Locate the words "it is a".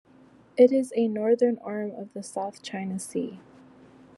0.57-1.07